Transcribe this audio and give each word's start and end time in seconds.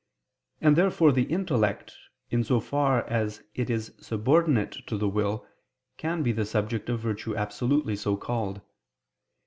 And 0.61 0.75
therefore 0.75 1.11
the 1.11 1.25
intellect, 1.25 1.93
in 2.31 2.43
so 2.43 2.59
far 2.59 3.03
as 3.07 3.43
it 3.53 3.69
is 3.69 3.93
subordinate 4.01 4.77
to 4.87 4.97
the 4.97 5.07
will, 5.07 5.45
can 5.97 6.23
be 6.23 6.31
the 6.31 6.43
subject 6.43 6.89
of 6.89 6.99
virtue 6.99 7.35
absolutely 7.35 7.95
so 7.95 8.17
called. 8.17 8.61